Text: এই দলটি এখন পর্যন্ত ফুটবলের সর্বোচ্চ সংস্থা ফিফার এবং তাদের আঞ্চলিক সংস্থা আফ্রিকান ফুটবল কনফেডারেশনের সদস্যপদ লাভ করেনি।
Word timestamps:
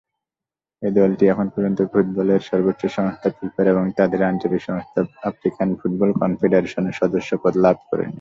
এই 0.81 0.93
দলটি 0.99 1.23
এখন 1.27 1.47
পর্যন্ত 1.53 1.79
ফুটবলের 1.91 2.41
সর্বোচ্চ 2.49 2.81
সংস্থা 2.97 3.29
ফিফার 3.37 3.65
এবং 3.67 3.85
তাদের 3.99 4.21
আঞ্চলিক 4.29 4.61
সংস্থা 4.69 4.99
আফ্রিকান 5.29 5.69
ফুটবল 5.79 6.09
কনফেডারেশনের 6.21 6.95
সদস্যপদ 7.01 7.53
লাভ 7.65 7.77
করেনি। 7.89 8.09